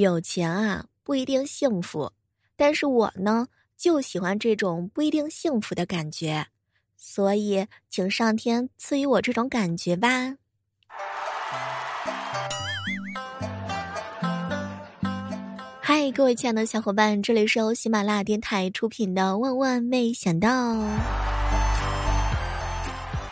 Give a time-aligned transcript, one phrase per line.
[0.00, 2.10] 有钱啊不一定幸福，
[2.56, 6.46] 但是我呢就喜欢这种不一定幸福的感觉，
[6.96, 10.36] 所以请上天赐予我这种感觉吧。
[15.82, 20.48] 嗨，各位亲爱的小伙伴，这里是由喜马拉雅电台出品的《万万没想到》。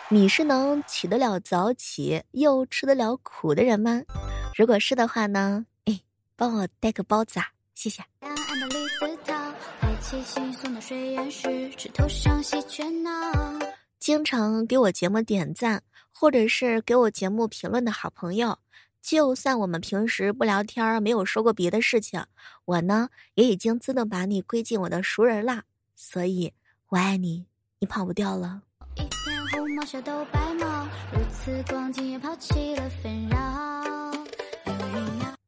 [0.09, 4.03] 你是能起得了早起又吃得了苦的人吗？
[4.55, 5.65] 如果是的话呢，
[6.39, 7.45] 帮我带个包子啊，
[7.75, 8.01] 谢谢。
[13.99, 15.83] 经常给我节目点赞
[16.13, 18.57] 或者是给我节目评论的好朋友，
[19.01, 22.23] 就算我们平时不聊天儿，没有说过别的事情，
[22.63, 25.63] 我呢也已经自动把你归进我的熟人啦。
[25.97, 26.53] 所以
[26.87, 27.45] 我爱你，
[27.79, 28.61] 你跑不掉了。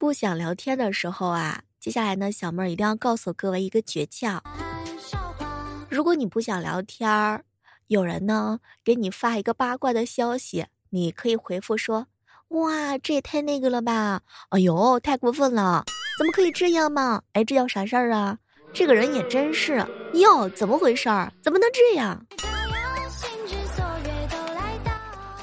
[0.01, 4.39] 不想聊天的时候啊，接下来呢，小妹儿一定要告诉各位一个诀窍：
[5.91, 7.43] 如果你不想聊天儿，
[7.85, 12.07] 有人呢给你发一个八卦的消息，你可以回复说
[12.49, 14.23] ：“哇，这也太那个了吧！
[14.49, 15.83] 哎呦，太过分了，
[16.17, 17.21] 怎么可以这样嘛？
[17.33, 18.35] 哎，这叫啥事儿啊？
[18.73, 19.85] 这个人也真是
[20.15, 21.31] 哟，怎么回事儿？
[21.43, 22.25] 怎么能这样？”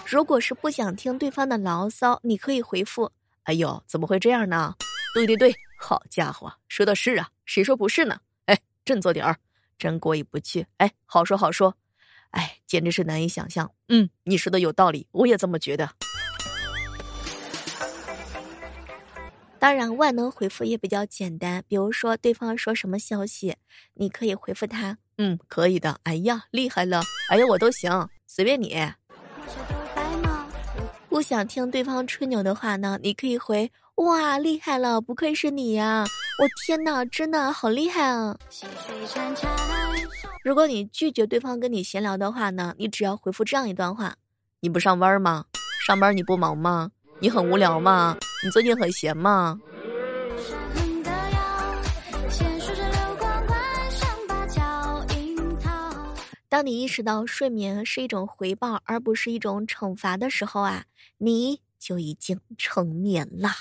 [0.05, 3.12] 如果是不想听对方的牢骚，你可以回复
[3.49, 4.75] ：“哎呦，怎么会这样呢？”
[5.15, 8.21] 对对对，好家伙，说的是啊，谁说不是呢？
[8.45, 9.39] 哎，振作点儿，
[9.79, 10.67] 真过意不去。
[10.77, 11.75] 哎，好说好说，
[12.33, 13.73] 哎，简直是难以想象。
[13.89, 15.89] 嗯，你说的有道理，我也这么觉得。
[19.59, 23.57] 当然，万能回复也比较简单，比如说对方说什么消息，
[23.95, 27.01] 你可以回复他：“嗯，可以的。”哎呀，厉害了！
[27.31, 28.77] 哎呀，我都行，随便你。
[31.19, 36.05] 不想听对方吹牛的话呢，你可以回哇厉害了，不愧是你呀！
[36.41, 38.36] 我天哪，真的好厉害啊！
[40.44, 44.14] 如果你拒绝对方跟你闲聊的话呢，你只要回复这样一段话：
[44.61, 45.46] 你不上班吗？
[45.84, 46.92] 上班你不忙吗？
[47.18, 48.17] 你很无聊吗？
[48.45, 49.58] 你最近很闲吗？
[56.58, 60.86] 当你意识到睡眠是一种回报，而不是一种惩罚的时候啊，
[61.19, 63.55] 你就已经成年啦。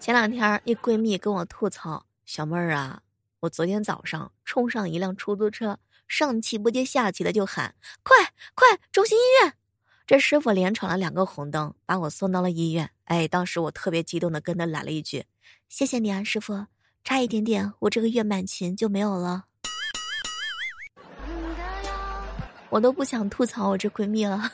[0.00, 3.02] 前两天一闺蜜跟我吐槽：“小妹儿啊，
[3.40, 5.78] 我昨天早上冲上一辆出租车，
[6.08, 8.16] 上气不接下气的就喊：快
[8.54, 9.52] 快，中心医院！
[10.06, 12.90] 这师傅连闯了两个红灯，把我送到了医院。
[13.04, 15.26] 哎，当时我特别激动的跟他来了一句：
[15.68, 16.64] 谢谢你啊，师傅。”
[17.06, 19.44] 差一点点，我这个月满勤就没有了。
[22.68, 24.50] 我都不想吐槽我这闺蜜了。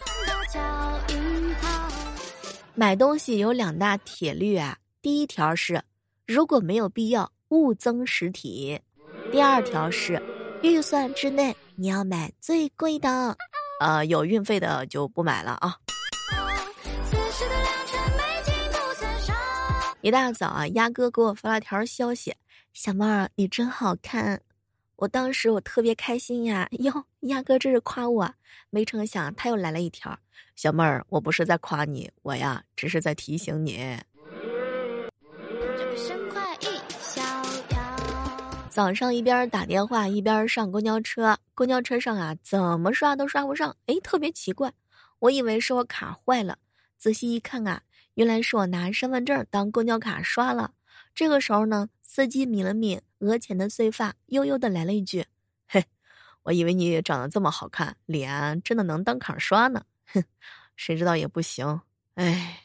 [2.74, 5.82] 买东西有两大铁律啊，第一条是
[6.26, 8.78] 如果没有必要勿增实体，
[9.32, 10.22] 第二条是
[10.62, 13.34] 预算之内你要买最贵的，
[13.80, 15.74] 呃，有运费的就不买了啊。
[20.02, 22.34] 一大早啊，鸭哥给我发了条消息
[22.74, 24.42] ：“小妹儿，你真好看。”
[24.96, 28.34] 我当时我特别开心呀， 哟，鸭哥这是夸我。
[28.70, 30.18] 没成想他又来了一条
[30.56, 33.96] ：“小妹儿，我不是在夸你，我呀只是在提醒你。”
[38.68, 44.72] 早上一边打电话一边上公交车，公交车上啊怎么刷都刷不上，哎，特别奇怪，
[45.20, 46.58] 我以为是我卡坏了，
[46.98, 47.82] 仔细一看啊。
[48.14, 50.72] 原来是我拿身份证当公交卡刷了。
[51.14, 55.24] 这个时候呢，司机抿了抿额前的碎发，悠悠的来了一句
[55.66, 55.84] ：“嘿，
[56.42, 59.84] 我以为你长得这么好看，脸真的能当卡刷呢。
[60.12, 60.22] 哼，
[60.76, 61.80] 谁知道也不行。
[62.14, 62.60] 哎，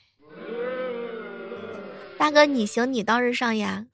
[2.18, 3.86] 大哥你行你倒是上呀。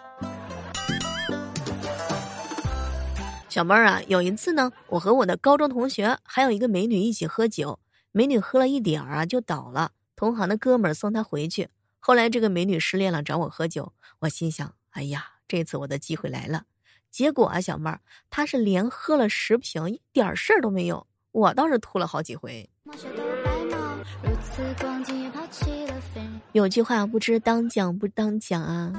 [3.50, 7.80] 小妹儿啊，有一次呢，我和我的高中同学还有一个美女一起喝酒，
[8.12, 9.92] 美女喝了一点儿啊就倒了。
[10.16, 11.70] 同行的哥们儿送她回去，
[12.00, 13.94] 后来这个美女失恋了，找我喝酒。
[14.20, 16.66] 我心想：哎呀，这次我的机会来了。
[17.10, 21.06] 结果啊，小妹儿，她是连喝了十瓶，一点事儿都没有。
[21.32, 22.70] 我倒是吐了好几回。
[26.52, 28.94] 有句话不知当讲不当讲啊，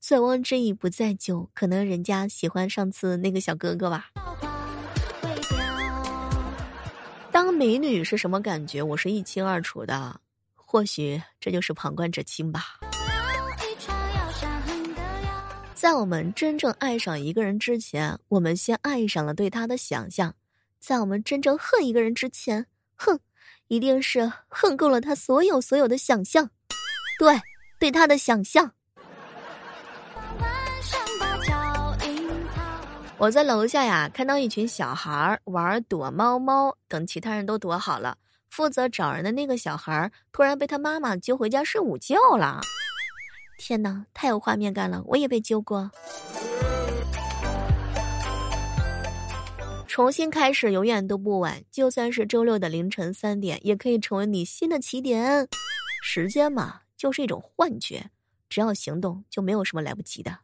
[0.00, 4.10] 醉翁之意不在酒，可能人家喜欢上次那个小哥哥吧。
[7.30, 8.82] 当美女是什么感觉？
[8.82, 10.20] 我是一清二楚的。
[10.76, 12.78] 或许这就是旁观者清吧。
[15.72, 20.32] 在我们真正爱上一个人之前，我们先爱上了对他的想象；
[20.78, 23.18] 在我们真正恨一个人之前，哼，
[23.68, 26.50] 一定是恨够了他所有所有的想象，
[27.18, 27.40] 对，
[27.80, 28.72] 对他的想象。
[33.16, 38.18] 我在楼下呀，看到一群小孩玩躲猫猫，等其他人都躲好了，
[38.56, 42.62] 负责找人的那个小孩突然被他妈妈揪回家睡午觉了。
[43.58, 45.02] 天哪，太有画面感了！
[45.04, 45.90] 我也被揪过。
[49.86, 55.46] 重新开始永远都不晚，就算是周六的凌晨三点，也可以成为你新的起点。
[56.02, 58.08] 时间嘛，就是一种幻觉，
[58.48, 60.34] 只要行动，就没有什么来不及的。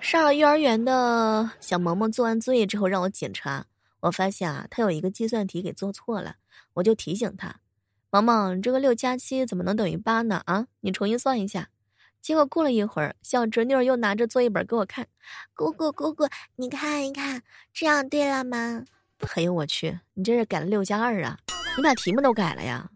[0.00, 3.64] 上了幼儿园的小萌萌做完作业之后让我检查，
[4.02, 6.34] 我发现啊，他有一个计算题给做错了，
[6.74, 7.54] 我就提醒他
[8.10, 10.42] ：“萌萌，这个六加七怎么能等于八呢？
[10.44, 11.68] 啊，你重新算一下。”
[12.20, 15.06] 结果过了一会儿，小侄女又拿着作业本给我看
[15.54, 16.26] ：“姑姑姑姑，
[16.56, 17.40] 你看一看，
[17.72, 18.84] 这样对了吗？”
[19.36, 21.38] 哎呦我去，你这是改了六加二啊？
[21.76, 22.90] 你把题目都改了呀？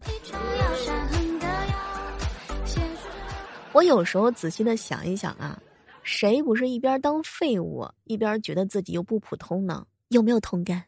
[3.71, 5.57] 我有时候仔细的想一想啊。
[6.03, 9.85] 谁不是一边当废物，一边觉得自己又不普通呢？
[10.07, 10.81] 有没有同感？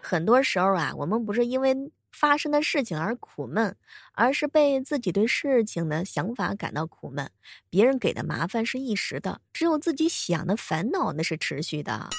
[0.00, 1.74] 很多时候啊，我们不是因为
[2.10, 3.74] 发生的事情而苦闷，
[4.12, 7.30] 而是被自己对事情的想法感到苦闷。
[7.70, 12.10] 别人给的麻烦是一时的，只有自己想的烦恼那是持续的，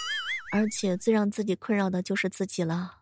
[0.51, 2.95] 而且最让自己困扰的就是自己了。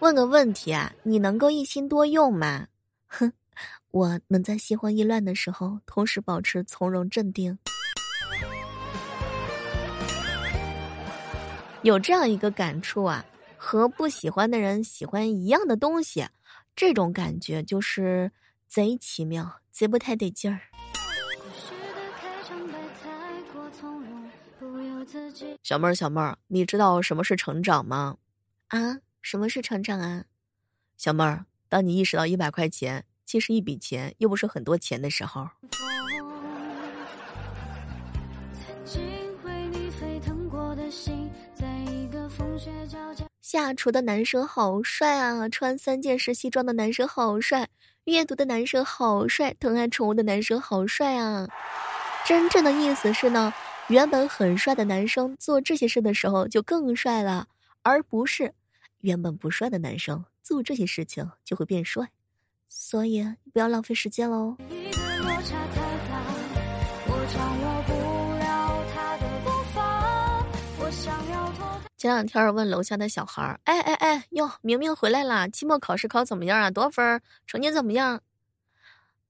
[0.00, 2.68] 问个问题啊，你能够一心多用吗？
[3.08, 3.30] 哼，
[3.90, 7.58] 我能在心慌意乱的时候，同时保持从容镇定。
[11.82, 13.24] 有这样一个感触啊，
[13.56, 16.26] 和不喜欢的人喜欢一样的东西，
[16.74, 18.32] 这种感觉就是
[18.66, 20.60] 贼奇妙，贼不太得劲儿。
[25.62, 28.16] 小妹儿，小妹儿，你知道什么是成长吗？
[28.68, 28.98] 啊？
[29.22, 30.24] 什么是成长啊，
[30.96, 31.46] 小妹儿？
[31.68, 35.48] 当你意识到一百块钱既是一笔钱，又不是很多钱的时候，
[43.50, 45.48] 下厨的男生好帅啊！
[45.48, 47.66] 穿三件式西装的男生好帅，
[48.04, 51.48] 阅读的男生好帅，疼爱宠物的男生好帅啊！
[52.26, 53.50] 真正的意思是呢，
[53.88, 57.46] 原本很帅的男生做这些事的时候就更帅了，
[57.80, 58.52] 而不是。
[59.00, 62.10] 原本不帅的男生做这些事情就会变帅，
[62.68, 64.58] 所以不要浪费时间喽。
[71.98, 76.70] 前两天问楼下的小孩儿：“哎哎哎，哟，明明回来了，期末考试考怎么样啊？
[76.70, 77.20] 多少分？
[77.44, 78.20] 成绩怎么样？”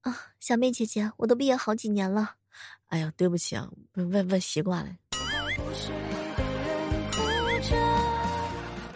[0.01, 2.35] 啊，小妹姐姐，我都毕业好几年了。
[2.89, 4.91] 哎呀，对不起啊，问问习惯了。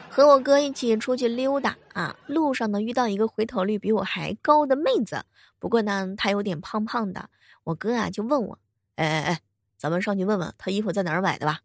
[0.08, 5.26] 和我哥一起出去溜达啊，路上呢遇到一个回头率比我还高的妹子，
[5.58, 7.28] 不过呢她有点胖胖的。
[7.64, 8.60] 我哥啊就问我，
[8.98, 9.40] 哎哎哎，
[9.80, 11.62] 咱们上去问问她衣服在哪儿买的吧？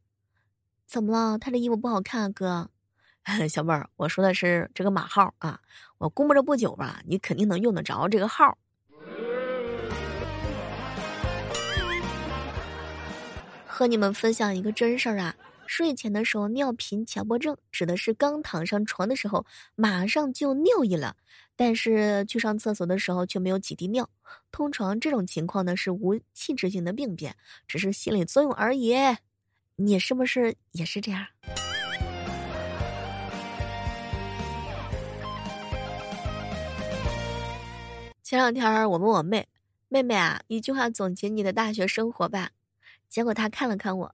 [0.89, 1.39] 怎么了？
[1.39, 2.71] 他这衣服不好看啊，哥。
[3.47, 5.61] 小妹儿，我说的是这个码号啊，
[5.99, 8.57] 我估摸着不久吧，你肯定能用得着这个号。
[13.67, 15.37] 和你们分享一个真事儿啊。
[15.67, 21.15] 睡前的时候尿频强迫症，指的是刚躺上床的时候马上就尿意了，
[21.55, 24.09] 但是去上厕所的时候却没有几滴尿。
[24.51, 27.37] 通常这种情况呢是无器质性的病变，
[27.67, 28.95] 只是心理作用而已。
[29.81, 31.25] 你是不是也是这样？
[38.25, 39.47] 前两天我问我妹
[39.89, 42.51] 妹妹啊，一句话总结你的大学生活吧，
[43.09, 44.13] 结果她看了看我，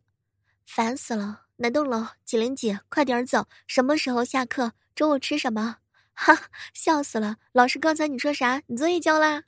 [0.67, 1.41] 烦死了。
[1.57, 2.79] 哪栋楼几零几？
[2.91, 3.47] 快点走！
[3.67, 4.71] 什么时候下课？
[4.95, 5.79] 中午吃什么？
[6.13, 6.39] 哈，
[6.75, 7.37] 笑死了！
[7.53, 8.61] 老师刚才你说啥？
[8.67, 9.43] 你作业交啦？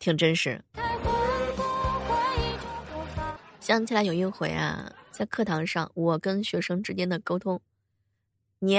[0.00, 0.60] 挺真实。
[3.66, 7.60] 想起来有一回啊，在课堂上，我跟学生之间的沟通，
[8.60, 8.78] 你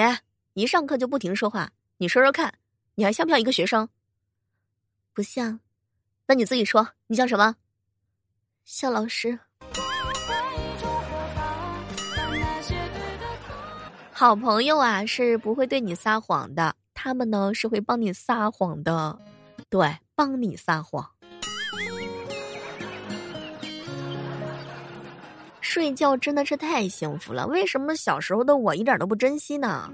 [0.53, 2.53] 一上课就不停说话，你说说看，
[2.95, 3.89] 你还像不像一个学生？
[5.13, 5.59] 不像。
[6.25, 7.53] 那你自己说，你像什么？
[8.63, 9.37] 像老师。
[14.13, 19.19] 好朋友啊，是不会对你撒谎的，他们呢是会帮你撒谎的，
[19.69, 21.11] 对，帮你撒谎。
[25.67, 29.91] 睡觉真的是太幸福了，为什么小时候的我一点都不珍惜呢？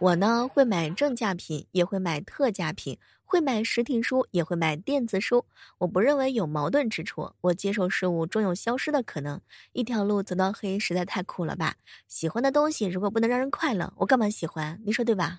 [0.00, 5.44] 我呢会买正价品，也会买特价品，会买实体书，也会买电子书。
[5.78, 7.30] 我不认为有矛盾之处。
[7.40, 9.40] 我接受事物终有消失的可能。
[9.72, 11.76] 一条路走到黑，实在太苦了吧？
[12.08, 14.80] 喜欢的东西如果不能让人快乐，我干嘛喜欢？
[14.84, 15.38] 你说对吧？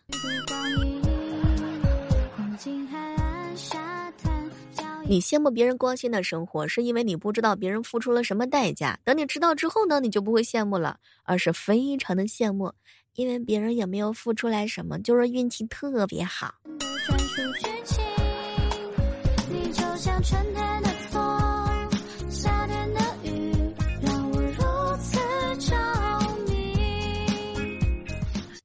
[5.05, 8.99] 你羡慕别人光鲜的生活，是因为你不知道别人付出了什么代价。
[9.03, 12.73] 等你知道之后呢，你就不会羡慕了，而是非常的羡慕，
[13.15, 16.55] 因为别人也没有付出来什么，就是运气特别好。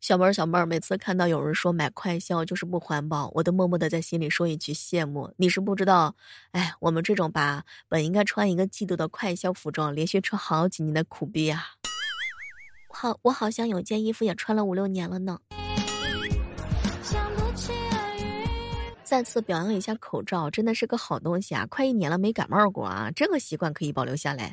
[0.06, 5.34] 小妹儿，小妹儿，每次看到有人说买快消就是不环保，我都默默的在心里说一句羡慕。
[5.36, 6.14] 你是不知道，
[6.52, 11.60] 哎，我们这种把本应该穿一个季度的快消服装，连续穿好几年的苦逼啊！
[12.86, 15.40] 好，我好像有件衣服也穿了五六年了呢。
[19.02, 21.66] 再次表扬一下口罩，真的是个好东西啊！
[21.68, 24.52] 快一年了没感冒过啊，这个习惯可以保留下来。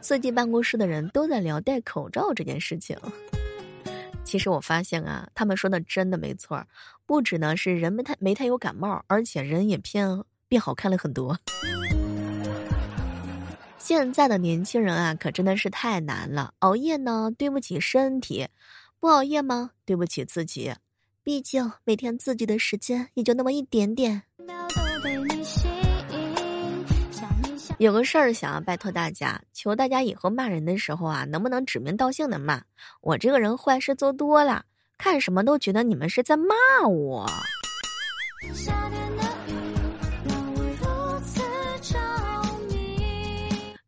[0.00, 2.96] 四季办公室的人都在聊戴口罩这件事情。
[4.24, 6.64] 其实我发现啊，他们说的真的没错，
[7.06, 11.38] 不止呢是人没太没太有感冒，而且人也变变好看了很多。
[13.78, 16.52] 现在的年轻人啊，可真的是太难了。
[16.58, 18.48] 熬夜呢，对不起身体；
[19.00, 19.70] 不熬夜吗？
[19.86, 20.74] 对不起自己。
[21.22, 24.24] 毕竟每天自己的时间也就那么一点点。
[27.78, 32.60] 有个事儿想要拜托大家，求大家以后骂人的时候啊，能不能指名道姓的骂？
[33.00, 34.64] 我这个人坏事做多了，
[34.98, 36.54] 看什么都觉得你们是在骂
[36.88, 37.24] 我。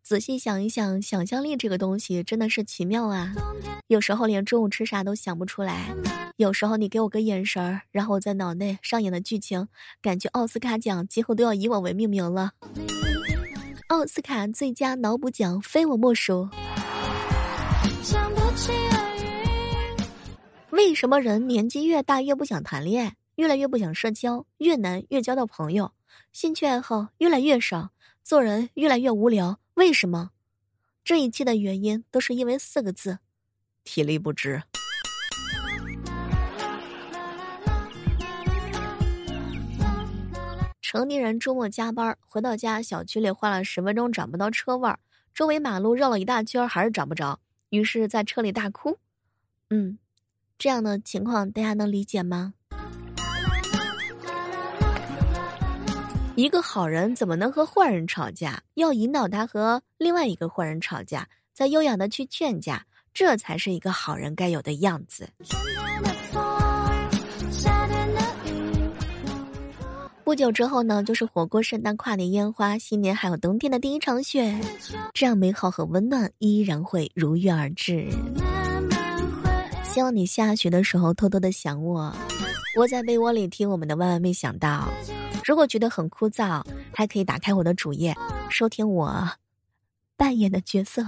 [0.04, 3.32] 仔细想一想，想象力这个东西真的是奇妙啊！
[3.88, 5.92] 有时候连中午吃啥都想不出来，
[6.36, 9.66] 有时候你给我个眼神儿，然后我在脑内上演的剧情，
[10.00, 12.52] 感觉奥斯卡奖今后都要以我为命名了。
[13.90, 16.48] 奥斯卡最佳脑补奖非我莫属。
[20.70, 25.90] 为什么人年纪越大越不想谈恋爱，越来越不想社交，越难越交到朋友，
[26.32, 27.90] 兴趣爱好越来越少，
[28.22, 29.58] 做人越来越无聊？
[29.74, 30.30] 为什么？
[31.02, 33.18] 这一切的原因都是因为四个字：
[33.82, 34.62] 体力不支。
[40.92, 44.92] 成年人周末加班回到家，小区里换了十分钟找不到车位，
[45.32, 48.98] 周围马路绕了一大圈还是找不着，于是，在车里大哭。
[49.68, 49.98] 嗯，
[50.58, 52.54] 这样的情况大家能理解吗？
[56.34, 58.60] 一个好人怎么能和坏人吵架？
[58.74, 65.30] 要引导他和另外一个坏人吵架，再优雅的去劝架，这才是一个好人该有的样子。
[70.30, 74.56] 不久之后呢，就是火锅、圣诞、跨年、烟花、新年，还有冬天的第一场雪，
[75.12, 78.08] 这样美好和温暖依然会如约而至。
[79.82, 82.14] 希望你下雪的时候偷偷的想我，
[82.76, 84.88] 窝在被窝里听我们的万万没想到。
[85.44, 88.16] 如果觉得很枯燥，还可以打开我的主页，
[88.50, 89.28] 收听我
[90.16, 91.04] 扮演的角色。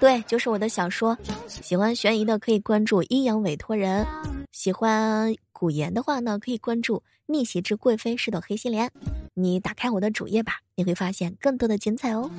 [0.00, 1.14] 对，就是我的小说。
[1.46, 4.06] 喜欢悬疑的可以关注阴阳委托人，
[4.52, 7.02] 喜欢古言的话呢，可以关注。
[7.26, 8.88] 逆袭之贵妃是朵黑心莲，
[9.34, 12.30] 你打开我的主页吧，你会发现更多的精彩哦。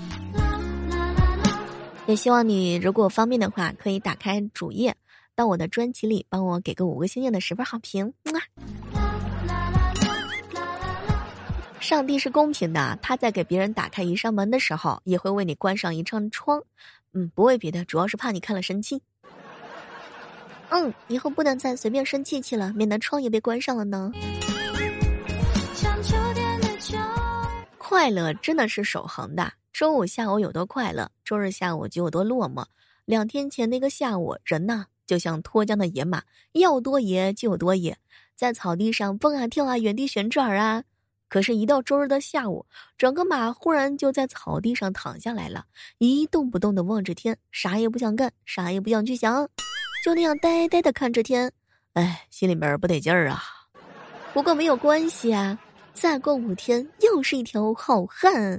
[2.07, 4.95] 也希望你如果方便的话，可以打开主页，
[5.35, 8.13] 到我的专辑里帮我给个五个星星的十分好评。
[11.81, 16.63] 上帝是公平的，他在给别人打开一扇门的时候，也会为你关上一扇窗。
[17.11, 19.01] 嗯，不为别的，主要是怕你看了生气。
[20.71, 24.11] 嗯，以后不能再随便生气气了，免得窗也被关上了呢。
[27.77, 29.51] 快乐真的是守恒的。
[29.73, 32.63] 周五下午有多快乐，周日下午就有多落寞。
[33.05, 36.21] 两天前那个下午，人呐就像脱缰的野马，
[36.51, 37.97] 要多野就有多野，
[38.35, 40.83] 在草地上蹦啊跳啊，原地旋转啊。
[41.29, 42.65] 可是，一到周日的下午，
[42.97, 45.65] 整个马忽然就在草地上躺下来了，
[45.97, 49.47] 一动不动的望着天，啥也不想干，啥也不想去想，
[50.03, 51.51] 就那样呆呆的看着天。
[51.93, 53.43] 哎，心里面不得劲儿啊。
[54.33, 55.59] 不过没有关系啊。
[55.91, 58.55] 再过五天，又是一条好汉。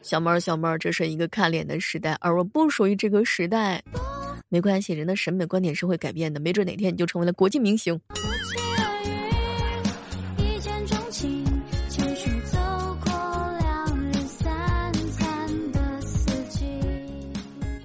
[0.00, 3.82] 小猫儿，小猫儿，这是一个看脸的时代，而我不属于这个时代。
[4.48, 8.00] 没关系，人的审美观点是会改变的，没准哪天你就成为了国际明星。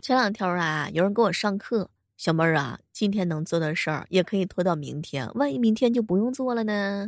[0.03, 7.07] 前两天啊，有人给我上课，小妹儿啊，今天能做的事儿也可以拖到明天，万一明天就不用做了呢？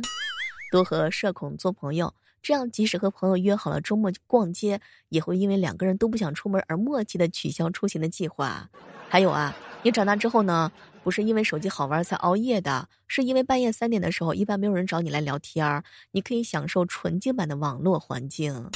[0.72, 8.70] 多和社恐做朋友，这样即使和朋友约好了周末逛街，也会因为两个人都不想出门而默契的取消出行的计划。
[9.10, 10.72] 还有啊，你长大之后呢，
[11.04, 18.70] 不是因为手机好玩才熬夜的，是因为半夜三点的时候，一般没有人找你来聊天儿，你可以享受纯净版的网络环境。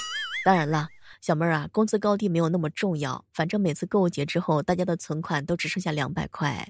[0.45, 0.89] 当然了。
[1.21, 6.67] 小妹儿啊，工资高低没有那么重要，反正每次购物节之后，大家的存款都只剩下两百块。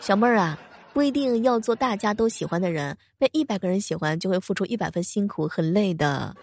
[0.00, 0.58] 小妹儿啊，
[0.92, 6.34] 不一定要做大家都喜欢的人，被一百个人喜欢就会付出一百分辛苦，很累的。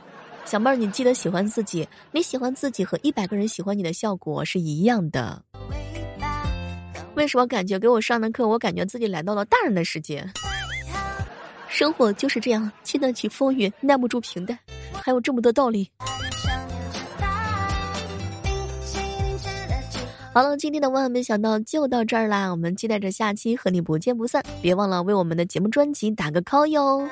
[0.46, 5.44] 小妹儿，你记得喜欢自己，你喜欢自己和一百个人喜欢你的效果是一样的。
[7.16, 10.26] 为什么感觉给我上的课，我感觉自己来到了大人的世界？
[11.68, 14.58] 生活就是这样，经得起风雨，耐不住平淡，
[14.94, 15.92] 还有这么多道理。
[20.34, 22.50] 好了，今天的万万没想到就到这儿啦！
[22.52, 24.42] 我们期待着下期和你不见不散。
[24.62, 27.06] 别忘了为我们的节目专辑打个 call 哟。